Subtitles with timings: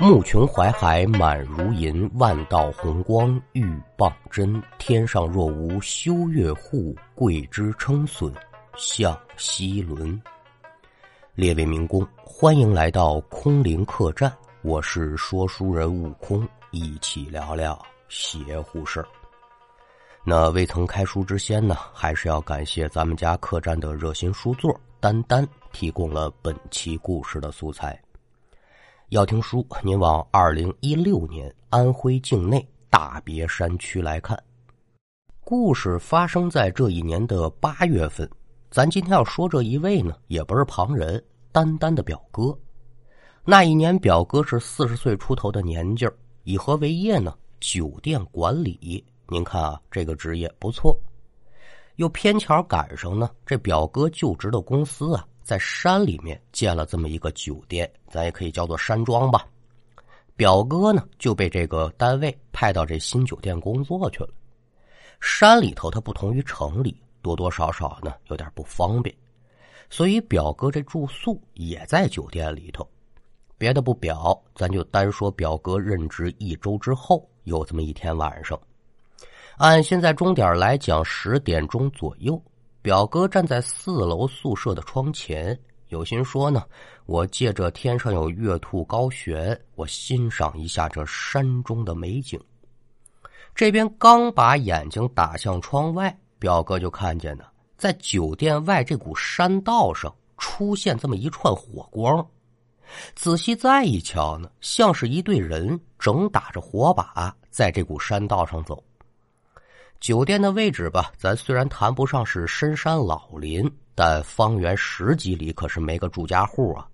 [0.00, 4.60] 暮穷淮海满如银，万道红光玉傍针。
[4.78, 8.32] 天上若无修月护，桂枝称笋
[8.78, 10.18] 向西轮。
[11.34, 14.32] 列位民工，欢迎来到空灵客栈，
[14.62, 19.06] 我是说书人悟空，一起聊聊邪乎事儿。
[20.24, 28.00] 那未曾开书之先呢，还是要感谢咱们家客栈的热心书座丹丹提供了本期故事的素材。
[29.10, 34.40] 要听书，您往二零一六年安徽境内大别山区来看。
[35.40, 38.30] 故事发生在这一年的八月份。
[38.70, 42.56] 咱今天要说这一位呢，也不是旁人，丹丹的表哥。
[43.44, 46.08] 那一年，表哥是四十岁出头的年纪
[46.44, 47.34] 以何为业呢？
[47.58, 49.04] 酒店管理。
[49.26, 50.96] 您看啊，这个职业不错。
[51.96, 55.26] 又偏巧赶上呢，这表哥就职的公司啊。
[55.50, 59.44] 在山里面建了这么一个酒店，咱也可以叫做山庄吧。
[60.36, 64.30] 表哥呢就被这个单位派到这新酒店工作去了。
[65.20, 69.12] 山里头它不同于城里，多多少少呢有点不方便，
[69.90, 72.88] 所以表哥这住宿也在酒店里头。
[73.58, 78.56] 别的不表，咱就单说表哥任职一周之后，有这么一天晚上，
[79.58, 82.40] 按现在钟点来讲，十点钟左右。
[82.82, 86.64] 表哥站在四楼宿舍的窗前，有心说呢
[87.04, 92.40] ：“我借着天上有月兔高悬，我欣赏一下这山中的美景。”
[93.54, 97.44] 这边刚把眼睛打向窗外，表哥就看见呢，
[97.76, 102.26] 在酒店外这股山道上出现这么一串火光。
[103.14, 108.82] 仔细再一瞧呢，像是一队人正打着火把在这股山道上走。
[110.00, 116.88] 酒店的位置吧，咱虽然谈不上是深山老林，但方圆十几里可是没个住家户啊。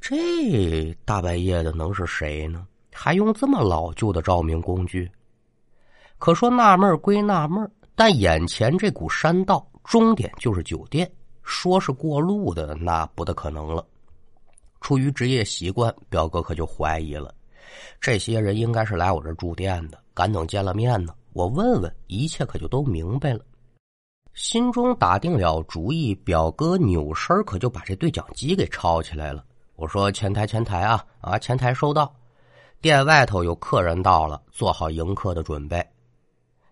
[0.00, 2.64] 这大半夜的能是谁呢？
[2.92, 5.10] 还用这么老旧的照明工具？
[6.18, 11.10] 可说纳闷归纳闷，但眼前这股山道终点就是酒店，
[11.42, 13.84] 说是过路的那不大可能了。
[14.80, 17.34] 出于职业习惯，表哥可就怀疑了，
[18.00, 21.12] 这些人应该是来我这住店的，赶等见了面呢。
[21.32, 23.40] 我问问，一切可就都明白了。
[24.34, 29.44] 心中打定了主意，表哥扭身可就把这对讲机给抄起来了。
[29.76, 32.12] 我说：“前台，前台啊啊，前台收到，
[32.80, 35.84] 店外头有客人到了，做好迎客的准备。”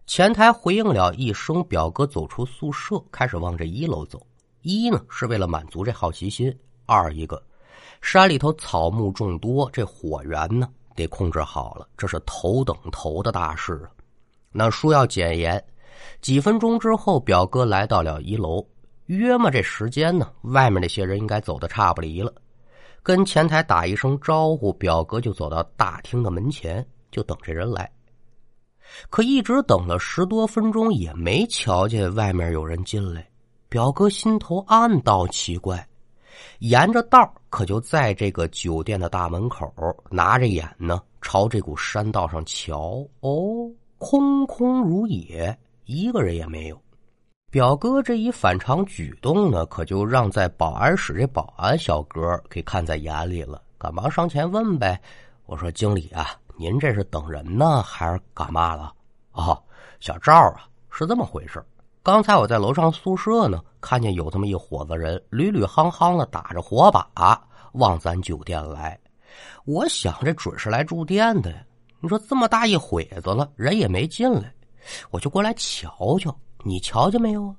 [0.07, 4.27] 前台回应了一声，表哥走出宿舍，开始往这一楼走。
[4.63, 7.43] 一呢是为了满足这好奇心，二一个
[8.01, 13.91] 山里头草木众多，这火源呢得控制好了，这是头等头的大事啊。
[14.59, 15.65] 那书要检验，
[16.21, 18.67] 几分钟之后，表哥来到了一楼。
[19.07, 20.33] 约么这时间呢？
[20.43, 22.35] 外面那些人应该走的差不离了。
[23.01, 27.89] 跟前台打一声招呼，表哥就走到大厅的门前，就等这人来。
[29.11, 33.25] 可一直等了十多分钟，也没瞧见外面有人进来。
[33.69, 35.87] 表哥心头暗道奇怪，
[36.59, 39.73] 沿着道可就在这个酒店的大门口，
[40.11, 43.07] 拿着眼呢，朝这股山道上瞧。
[43.21, 43.71] 哦。
[43.99, 46.81] 空空如也，一个人也没有。
[47.51, 55.01] 表哥这一反常举动呢，可就让在保安室这保安小哥给看在眼里了，赶忙上前问呗。
[55.47, 58.93] 我说：“经理啊，您这是等人呢，还是干嘛了？”
[59.33, 59.59] 哦，
[59.99, 61.65] 小赵啊，是这么回事。
[62.03, 67.43] 刚才我在楼上宿舍呢，看见有这么一伙子人，屡屡夯夯的打着火把
[67.73, 68.99] 往咱酒店来。
[69.65, 71.65] 我想这准是来住店的呀。
[72.01, 74.53] 你说这么大一会子了，人也没进来，
[75.11, 76.35] 我就过来瞧瞧。
[76.65, 77.55] 你瞧见没有啊？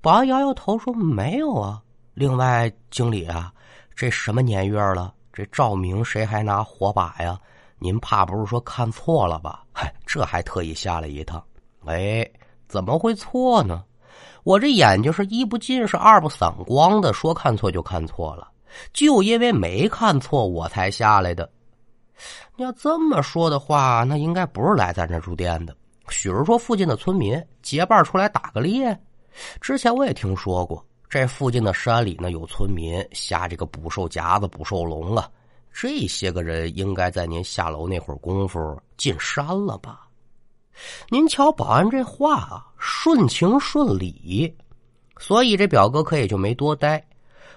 [0.00, 1.82] 保安摇摇头说没有啊。
[2.14, 3.52] 另外，经理啊，
[3.94, 5.14] 这什么年月了？
[5.32, 7.38] 这照明谁还拿火把呀？
[7.78, 9.64] 您怕不是说看错了吧？
[9.72, 11.42] 嗨，这还特意下来一趟。
[11.84, 12.28] 哎，
[12.68, 13.84] 怎么会错呢？
[14.44, 18.50] 我这眼睛是一不近视二不散光的，说看错就看错了。
[18.92, 21.48] 就因为没看错，我才下来的。
[22.56, 25.76] 你要这么说的话，那应该不是来咱这住店的。
[26.08, 28.98] 许是说附近的村民结伴出来打个猎。
[29.60, 35.30] 之前我也听说过，这附近的山里呢有村民下这个捕兽夹子、捕兽笼啊。
[35.72, 40.06] 这些个人应该在您下楼那会儿功夫进山了吧？
[41.08, 44.54] 您瞧保安这话啊，顺情顺理，
[45.18, 47.02] 所以这表哥可也就没多待。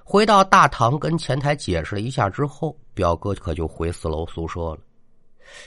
[0.04, 4.80] 回到大堂跟前台解释了一下之后，表哥可就回四楼宿舍了。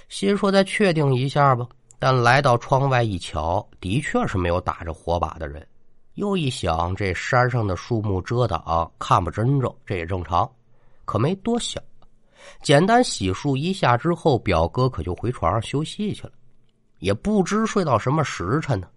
[0.08, 1.64] 心说再确定一下吧。
[2.00, 5.66] 但来到窗外一瞧，的确是没有打着火把的人。
[6.14, 10.48] 又一想，这山上的树木遮挡，看不真着，这也正常。
[11.04, 11.82] 可没多想，
[12.62, 16.32] 简单洗漱一下之后，表哥可就回床上休息去了。
[17.00, 18.88] 也不知睡到什么时辰呢，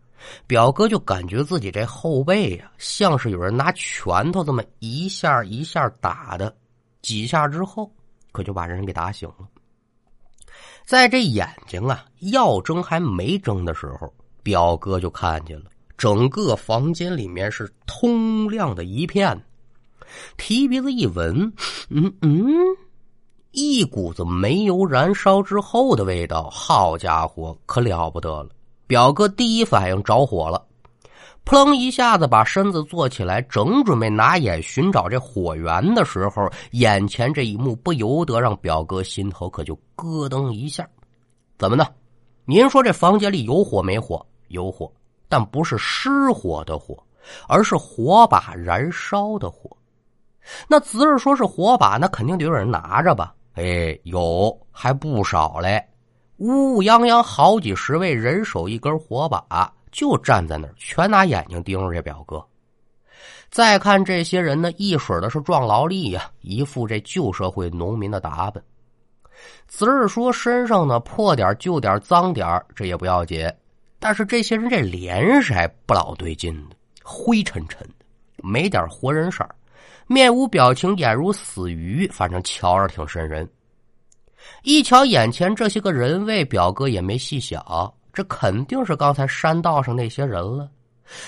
[0.45, 6.55] 表哥就感觉自己这后背呀，像是有人拿拳头这么一下一下打的。
[7.01, 7.91] 几下之后，
[8.31, 9.47] 可就把人给打醒了。
[10.85, 14.13] 在这眼睛啊要睁还没睁的时候，
[14.43, 15.65] 表哥就看见了
[15.97, 19.39] 整个房间里面是通亮的一片。
[20.37, 21.53] 提鼻子一闻，
[21.89, 22.51] 嗯嗯。
[23.51, 28.49] 一股子煤油燃烧之后的味道，好家伙，可了不得了！
[28.87, 30.65] 表哥第一反应着火了，
[31.43, 40.87] 扑棱一下子把身子坐起来，正准备拿眼寻找这火源的时候，眼前这一幕不由得让表哥心头可就咯噔一下。
[41.57, 41.85] 怎么呢？
[42.45, 44.25] 您说这房间里有火没火？
[44.47, 44.91] 有火，
[45.27, 46.97] 但不是失火的火，
[47.47, 49.69] 而是火把燃烧的火。
[50.67, 53.33] 那侄儿说是火把，那肯定得有人拿着吧？
[53.53, 55.83] 哎，有还不少嘞，
[56.37, 62.43] 乌乌泱泱好几十位人手一根火把，就站在那儿，全拿眼睛盯着这表哥。
[63.49, 68.63] 再看这些人呢，一水的是壮劳力呀，一副这旧社会农民的打扮。
[69.67, 73.51] 只是说身上呢破点旧点脏点这也不要紧，
[73.99, 75.53] 但是这些人这脸色
[75.85, 78.05] 不老对劲的，灰沉沉的，
[78.37, 79.45] 没点活人色。
[80.07, 83.49] 面无表情，眼如死鱼，反正瞧着挺瘆人。
[84.63, 87.61] 一瞧眼前这些个人位，表哥也没细想，
[88.13, 90.69] 这肯定是刚才山道上那些人了。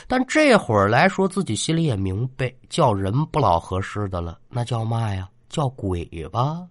[0.07, 5.27] 但这会儿来说，自己心里也明白，叫人不老合适的了，那叫嘛呀？
[5.49, 6.65] 叫鬼吧。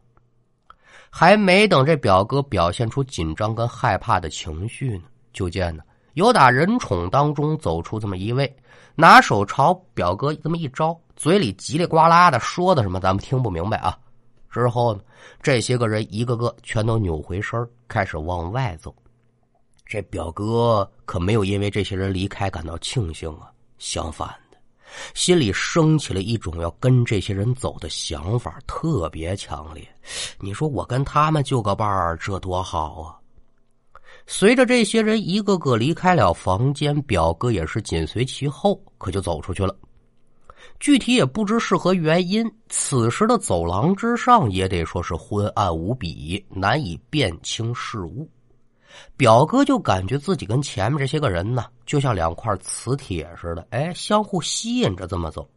[1.10, 5.82] 还没等这表哥表现出紧张跟害怕的情绪呢，就见呢
[6.14, 8.50] 有打人宠当中走出这么一位，
[8.94, 10.98] 拿手朝表哥这么一招。
[11.14, 13.96] 嘴里叽里呱啦的说的什么，咱们听不明白啊。
[14.50, 15.00] 之后呢，
[15.42, 18.94] 这些个人一个个全都扭回身开始往外走。
[19.84, 24.56] 这表哥可没有因为这些人离开感到庆幸啊，相反的，
[25.14, 29.86] 心里升起了一种要跟这些人走的想法，特别强烈。
[30.38, 33.18] 你说我跟他们就个伴儿，这多好啊！
[34.26, 39.76] 随着这些人一个个离开了房间，表哥也是紧随其后，可就走出去了。
[40.78, 48.28] 具体也不知是何原因，此时的走廊之上也得说是昏暗无比，难以辨清事物。
[49.16, 55.48] 表哥就感觉自己跟前面这些个人呢，就像两块磁铁似的，哎，相互吸引着这么走。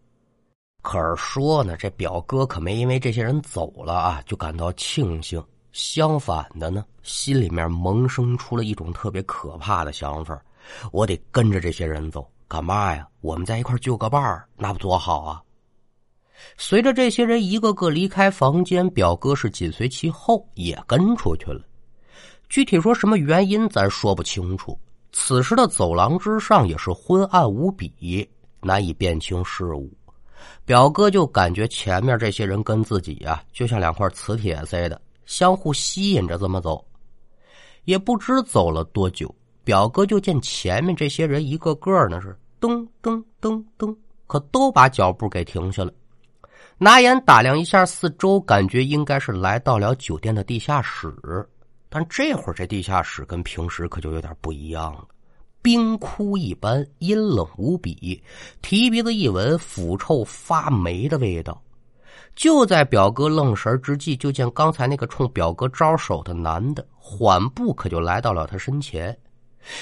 [0.81, 5.43] 可是说呢，这表哥可没因为这些人走了啊，就感到庆幸。
[5.71, 10.41] 相反的呢，心里面萌生出了一种特别可怕的想法：
[10.91, 12.25] 我得跟着这些人走。
[12.47, 13.07] 干嘛呀？
[13.21, 15.41] 我们在一块就个伴儿，那不多好啊！
[16.57, 21.59] 随着这些人一个个离开房间，表哥是紧随其后，也跟出去了。
[22.55, 24.79] 具体说什么原因，咱说不清楚。
[25.11, 28.25] 此时的走廊之上也是昏暗无比，
[28.61, 29.91] 难以辨清事物。
[30.63, 36.81] 表哥就感觉前面这些人跟自己呀，就像两块磁铁似的，相互吸引着这么走。
[37.83, 39.35] 也不知走了多久。
[39.65, 43.93] 表哥就见前面这些人一个个呢是噔噔噔噔，
[44.27, 45.91] 可都把脚步给停下了，
[46.77, 51.13] 拿眼打量一下四周，感觉应该是来到了酒店的地下室。
[51.95, 55.07] 但这会儿这地下室跟平时可就有点不一样了，
[55.61, 58.21] 冰窟一般，阴冷无比。
[58.61, 61.63] 提鼻子一闻，腐臭发霉的味道。
[62.35, 69.17] 就在表哥愣神之际，就见刚才那个冲表哥招手的男的缓步可就来到了他身前。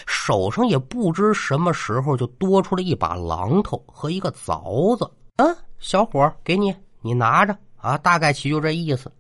[0.06, 5.10] 手上也不知什么时候就多出了一把榔头和一个凿子。
[5.38, 9.12] 嗯，小伙给你，你拿着啊，大概其就这意思。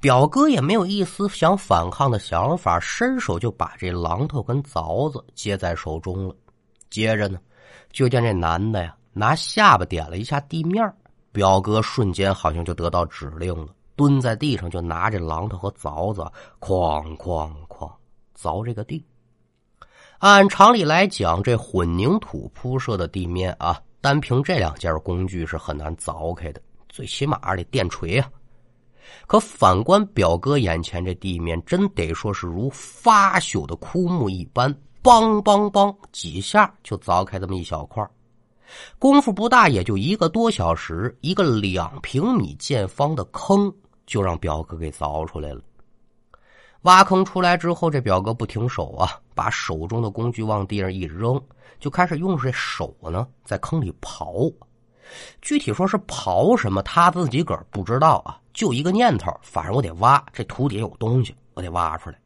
[0.00, 6.34] 表哥也没有一丝想反抗的想法，伸手就把这榔头跟凿子接在手中了。
[6.90, 7.38] 接着呢，
[7.90, 10.92] 就见这男的呀，拿下巴点了一下地面。
[11.32, 16.22] 表哥瞬间好像就得到指令了，蹲在地上就拿着榔头和凿子，
[16.60, 17.90] 哐哐哐
[18.38, 19.04] 凿这个地。
[20.18, 28.30] 按常理来讲，这混凝土铺设的地面啊，单凭这两件工具是很难凿开的，最起码得电锤啊。
[29.26, 34.72] 可反观表哥眼前这地面，真得说是如发朽的枯木一般，
[35.02, 38.08] 梆梆梆几下就凿开这么一小块
[38.98, 43.72] 功夫不大，也就一个多小时，一个两平米见方的坑
[44.06, 45.60] 就让表哥给凿出来了。
[46.82, 51.40] 挖坑出来之后，这表哥不停手啊，把手中的工具往地上一扔，
[51.78, 54.52] 就开始用这手呢在坑里刨。
[55.40, 58.38] 具体说是刨什么，他自己个儿不知道啊。
[58.56, 62.18] 就一个念头，反正我得挖，这土底下有东西，我得挖出来。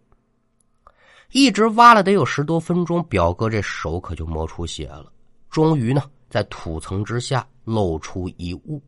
[1.33, 5.07] 一直挖了得有十多分钟，表哥这手可就磨出血了。
[5.51, 8.81] 终于呢，在土层之下露出一物，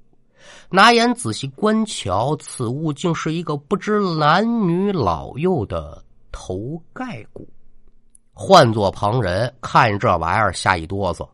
[0.70, 7.48] 拿眼仔细观瞧，此物竟是一个不知男女老幼的头盖骨。
[8.32, 11.28] 换做旁人看这玩意儿，吓一哆嗦。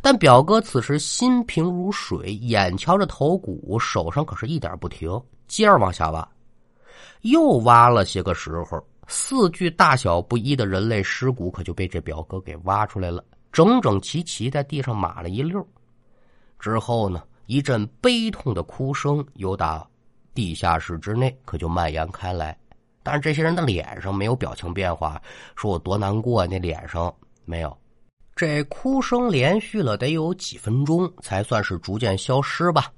[0.00, 5.10] 但表哥此时心平如水，眼瞧着头骨，手上可是一点不停，
[5.52, 6.26] 接着往下挖。
[7.20, 15.62] 又挖了些个时候，四具大小不一的人类尸骨可就被这表哥给挖出来了，整整齐齐在地上码了一溜。
[16.58, 19.86] 之后呢，一阵悲痛的哭声由打
[20.32, 22.56] 地下室之内可就蔓延开来。
[23.02, 25.20] 但是这些人的脸上没有表情变化，
[25.54, 27.76] 说我多难过，那脸上没有。
[28.34, 32.90] 这哭声连续了得有几分钟，才算是逐渐消失吧。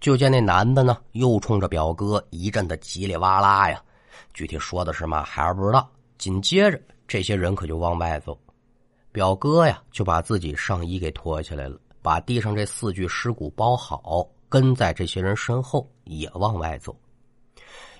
[0.00, 3.82] 就见那男的呢，又冲着表哥一阵的叽里哇啦呀，
[4.34, 5.88] 具体说的是嘛，还是不知道。
[6.18, 8.38] 紧接着，这些人可就往外走，
[9.12, 16.94] 表哥呀就把自己上衣给脱下来了，把地上这四具尸骨包好，跟在这些人身后也往外走。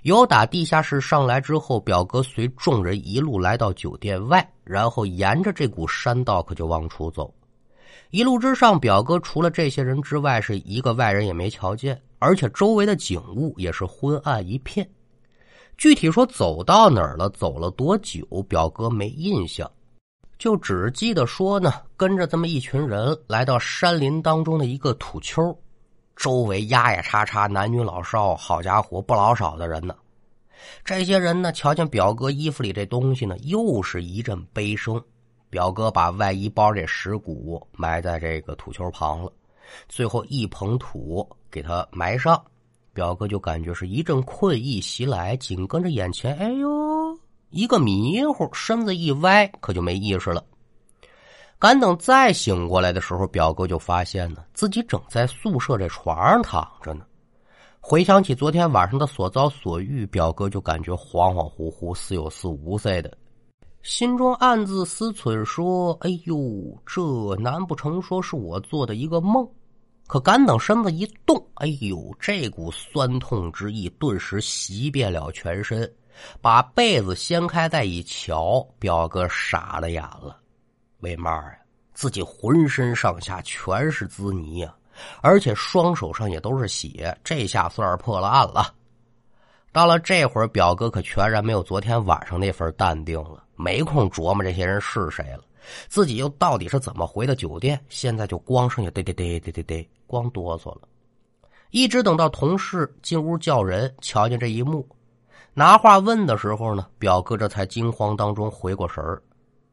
[0.03, 7.33] 由打地下室上来之后，表哥随众人一路来到酒店外，然后沿着这股山道可就往出走。
[8.11, 14.89] 一路之上，表哥除了这些人之外，是一个外人也没瞧见，而且周围的景物也是昏暗一片。
[15.77, 19.71] 具体说走到哪儿了，走了多久，表哥没印象，
[20.39, 25.57] 就只记得说呢，跟着这么一群人来到山林当中的一个土丘。
[26.17, 29.95] 周围压压叉叉，男女老少，好家伙，不老少的人呢。
[30.83, 35.03] 这些人呢，瞧见表哥衣服里这东西呢，又是一阵悲声。
[35.49, 39.33] 表哥把外衣包这尸骨埋在这个土丘旁了，
[39.89, 42.43] 最后一捧土给他埋上。
[42.93, 47.19] 表哥就感觉是一阵困意袭来，紧跟着眼前，哎呦，
[47.51, 50.43] 一个迷糊，身子一歪，可就没意识了。
[51.59, 57.05] 赶等再醒过来的时候，表哥就发现呢，自己正在宿舍这床上躺着呢。
[57.81, 63.17] 回想起昨天晚上的所遭所遇，表哥就感觉恍恍惚惚、似有似无似的，
[63.89, 66.37] 心中暗自思忖说：“哎呦，
[66.85, 69.49] 这难不成说是我做的一个梦？”
[70.09, 75.89] 可赶等身子一动，哎呦，这股酸痛之意顿时袭遍了全身。
[76.43, 80.37] 把被子掀开再一瞧，表哥傻了眼了。
[80.99, 81.57] 为嘛呀？
[81.95, 84.75] 自己浑身上下全是滋泥呀，
[85.23, 88.75] 而且双手上也都是血，这下算是破了案了。
[89.71, 95.43] 到了这会儿，表哥可全然没有昨天晚上那份淡定了，没空琢磨这些人是谁了，
[95.89, 100.83] 自己又到底是怎么回的酒店，现在就光剩下嘚嘚嘚嘚嘚嘚，光哆嗦了。
[101.71, 104.87] 一直等到同事进屋叫人，瞧见这一幕，
[105.53, 109.23] 拿话问的时候呢，表哥这才惊慌当中回过神儿。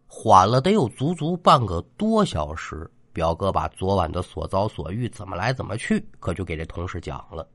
[0.07, 7.47] 缓了得有足足半个多小时，表哥把昨晚的所遭所遇怎么来怎么去，可就给这同事讲了。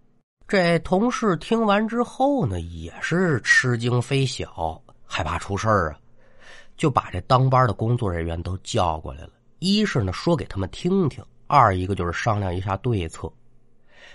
[0.46, 5.98] 这同事听完之后呢，也是吃惊非小，害怕出事儿啊，
[6.78, 9.30] 就把这当班的工作人员都叫过来了。
[9.58, 13.30] 一是呢说给他们听听，二一个就是商量一下对策。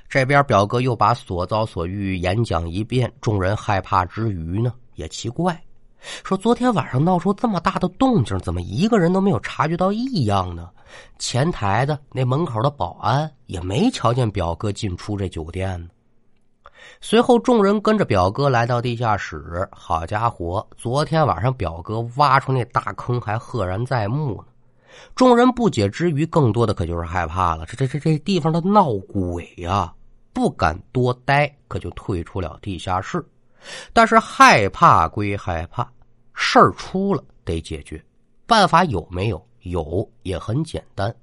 [0.10, 5.62] 这边表哥又把所遭所遇演讲一遍，众人害怕之余呢，也奇怪。
[6.24, 10.70] 说昨天晚上闹出这么大的动静，怎么一个人都没有察觉到异样呢？
[11.18, 15.90] 前台的那门口的保安也没瞧见表哥进出这酒店呢。
[17.02, 19.68] 随后，众人跟着表哥来到地下室。
[19.72, 24.44] 好家伙，昨天晚上表哥挖出那大坑还赫然在目呢。
[25.16, 27.66] 众人不解之余，更多的可就是害怕了。
[27.66, 29.94] 这这这这地方的闹鬼呀，
[30.32, 33.26] 不敢多待，可就退出了地下室。
[33.92, 35.90] 但是害怕归害怕，
[36.34, 38.04] 事儿出了得解决，
[38.46, 39.46] 办法有没有？
[39.62, 41.16] 有，也很简单。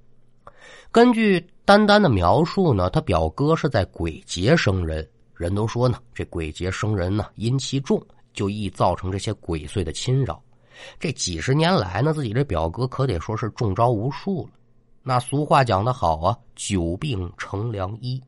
[0.91, 5.07] 根据丹丹的描述呢，他表哥是在鬼节生人，
[5.41, 7.99] 人都说呢，这鬼节生人呢阴气重，
[8.35, 10.39] 就易造成这些鬼祟的侵扰。
[10.99, 14.51] 这几十年来呢，自己这表哥可得说是中招无数了。
[15.03, 18.23] 那俗话讲得好啊，久病成良医。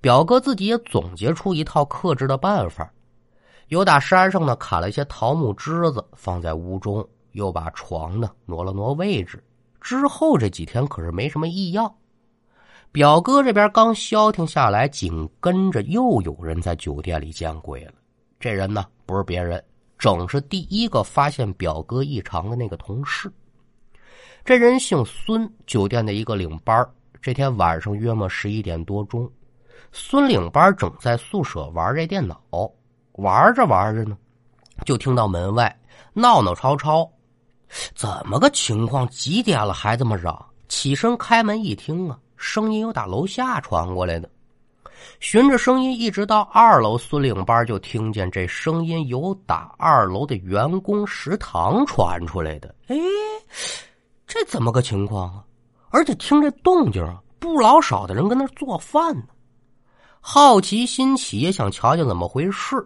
[0.00, 2.92] 表哥自己也总结出一套克制的办法。
[3.68, 9.40] 又打山上呢砍了一些桃木枝子放在屋中，又把床呢挪了挪位置。
[9.80, 11.94] 之后这几天可是没什么异样。
[12.90, 17.92] 表哥这边刚消停下来，紧跟着又有人在酒店里见鬼了。
[18.40, 19.62] 这人呢不是别人，
[19.98, 23.30] 正是第一个发现表哥异常的那个同事。
[24.44, 26.88] 这人姓孙，酒店的一个领班
[27.20, 29.30] 这天晚上约莫十一点多钟，
[29.92, 32.40] 孙领班正在宿舍玩这电脑，
[33.12, 34.16] 玩着玩着呢，
[34.86, 35.78] 就听到门外
[36.14, 37.10] 闹闹吵吵，
[37.94, 39.06] 怎么个情况？
[39.08, 40.42] 几点了还这么嚷？
[40.68, 44.30] 起身开门一听啊，声音有打楼下传过来的。
[45.20, 52.74] 循着声音一直到二楼，孙领班就听见这声音有打二楼的员工食堂传出来的。
[52.86, 52.96] 哎，
[54.26, 55.44] 这怎么个情况啊？
[55.90, 59.24] 而且听这动静啊，不老少的人跟那做饭呢。
[60.20, 62.76] 好奇心起，也想瞧瞧怎么回事。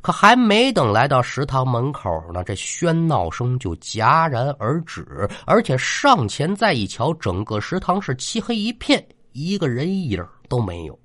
[0.00, 5.28] 可还没等来到食堂门口呢，这喧闹声就戛然而止。
[5.46, 10.98] 而且上前再一瞧，整个食堂是漆黑一片，一个人影都没有。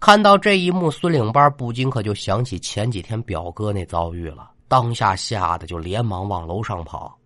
[0.00, 7.16] 看到这一幕，孙领班不禁可就想起前几天表哥那遭遇了，当下吓得就连忙往楼上跑。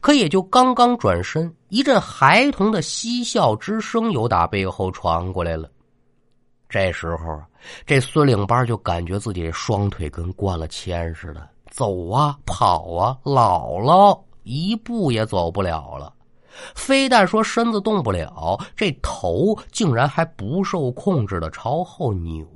[0.00, 5.70] 可也就刚刚转身，一阵孩童的嬉笑之声由打背后传过来了。
[6.68, 7.40] 这时候，
[7.86, 16.12] 这孙领班就感觉自己双腿跟灌了铅似的，走啊跑啊，老了一步也走不了了。
[16.74, 22.46] 非但说身子动不了，这头竟然还不受控制的朝后扭。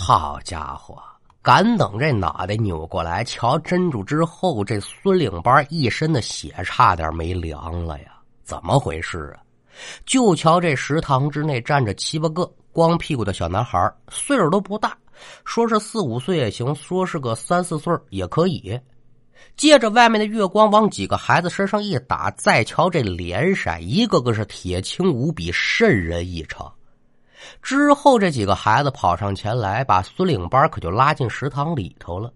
[0.00, 0.96] 好家伙，
[1.42, 8.06] 赶等这脑袋扭过来瞧珍珠之后，这孙领班一身的血差点没凉了呀！
[8.42, 9.42] 怎么回事啊？
[10.06, 14.96] 就瞧这食堂之内站着七八个光屁股的小男孩，岁数都不大，
[15.44, 18.78] 说是四五岁也行，说是个三四岁也可以。
[19.56, 26.70] 借着外面的月光往几个孩子身上一打，再瞧这脸色，一个个是铁青无比，瘆人异常。
[27.62, 32.32] 之后这几个孩子跑上前来，把孙领班可就拉进食堂里头了。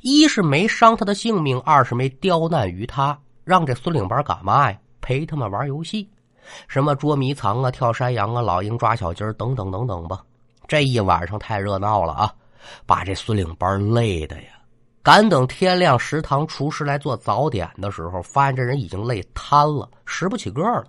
[0.00, 4.78] 一是没伤他的性命，二是没刁难于他，让这孙领班干嘛呀？
[5.02, 6.08] 陪他们玩游戏，
[6.68, 10.22] 什么捉迷藏啊、跳山羊啊、老鹰抓小鸡儿等等等等吧。
[10.66, 12.32] 这一晚上太热闹了啊，
[12.86, 14.48] 把这孙领班累的呀。
[15.02, 20.84] 赶等天亮，食堂厨师来做早点的时候，发现这人已经累瘫了，拾不起个了。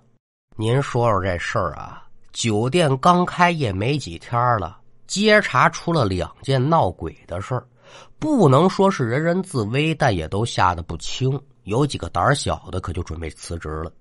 [0.56, 2.04] 您说说这事儿啊？
[2.34, 7.64] 酒店刚开业没几天了，接查出了两件闹鬼的事儿，
[8.18, 11.40] 不能说是人人自危，但也都吓得不轻。
[11.66, 13.92] 有几个胆小的，可就准备辞职了。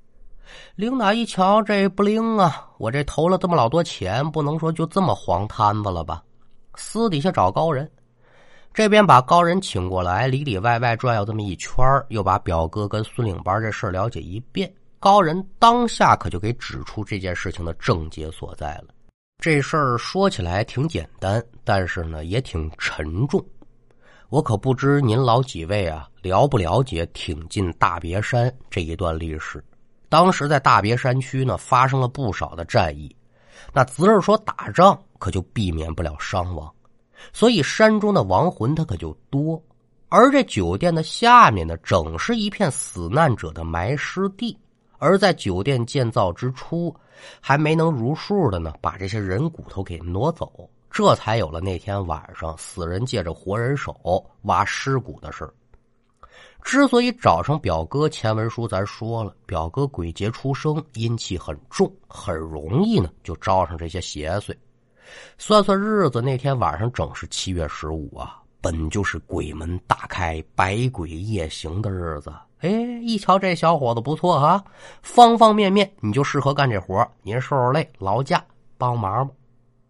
[0.75, 2.69] 领导一瞧，这不灵啊！
[2.79, 6.23] 我这投了这么老多钱，不能说就这么黄摊子了吧？
[6.75, 7.91] 私底下找高人。
[8.75, 11.79] 这边把高人请过来，里里外外转悠这么一圈
[12.11, 14.71] 又把表哥跟孙领班这事了解一遍。
[14.99, 18.89] 高人当下可就给指出这件事情的症结所在了。
[19.39, 23.45] 这事儿说起来挺简单，但是呢也挺沉重。
[24.29, 29.63] 我可不知您老几位啊了不了解挺进大别山这一段历史。
[30.09, 33.15] 当时在大别山区呢发生了不少的战役，
[33.73, 36.73] 那只是说打仗，可就避免不了伤亡。
[37.33, 39.61] 所以山中的亡魂他可就多，
[40.09, 44.57] 而这酒店的下面呢，整是一片死难者的埋尸地。
[44.99, 46.95] 而在酒店建造之初，
[47.41, 55.53] 还没能如数的呢，把这些人骨头给挪走，这才有了那天晚上死人借着活人手挖尸骨的事
[56.67, 64.53] 之所以找上表哥，前文书咱说了，表哥鬼节出生，阴气很重，很容易呢就招上这些邪祟。
[65.39, 72.33] 算算日子，那天晚上正是七月十五啊，本就是鬼门大开、百鬼夜行的日子。
[72.59, 72.69] 哎，
[73.01, 74.65] 一瞧这小伙子不错啊，
[75.03, 78.45] 方方面面你就适合干这活您受受累，劳驾
[78.77, 79.33] 帮忙吧。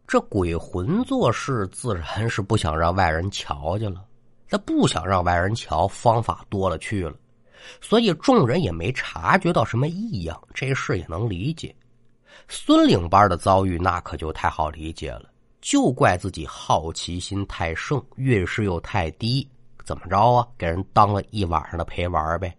[0.07, 4.05] 这鬼魂做事自然是不想让外人瞧见了，
[4.49, 7.15] 他不想让外人瞧，方法多了去了，
[7.81, 11.75] 所以众人也没察觉到什么异样，这事也能理解。
[12.49, 15.31] 孙领班的遭遇那可就太好理解了，
[15.61, 19.49] 就怪自己好奇心太盛，运势又太低，
[19.85, 20.47] 怎么着啊？
[20.57, 22.55] 给人当了一晚上的陪玩呗。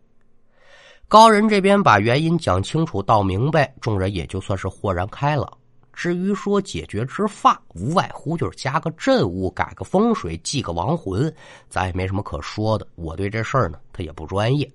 [1.08, 5.50] 高人这边把原因讲清楚、道明白，众人也就算是豁然开朗。
[5.98, 11.34] 至于说解决之法，无外乎就是加个镇物、改个风水、祭个亡魂，
[11.70, 12.88] 咱也没什么可说的。
[12.94, 14.72] 我对这事儿呢，他也不专业。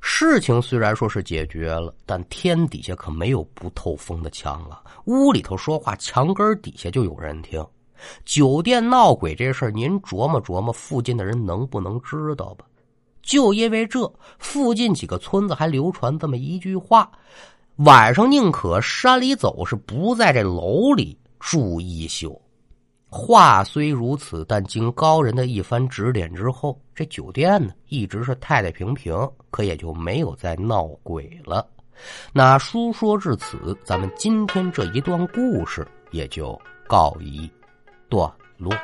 [0.00, 4.82] 事情虽然说是解决了，但天底下可没有不透风的墙啊！
[5.04, 7.64] 屋里头说话，墙根底下就有人听。
[8.24, 12.64] 酒店闹鬼这事儿，您琢磨琢磨，附近的人能不能知道吧？
[13.22, 17.08] 就因为这，附近几个村子还流传这么一句话：
[17.78, 22.40] 晚上宁可山里走，是不在这楼里住一宿。
[23.08, 29.16] 话虽如此，但经高人的一番指点之后，这酒店呢一直是太太平平，
[29.50, 31.64] 可也就没有再闹鬼了。
[32.32, 37.48] 那书说至此，咱们今天这一段故事也就告一
[38.08, 38.74] 段落。